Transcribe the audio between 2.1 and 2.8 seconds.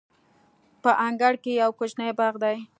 باغ دی.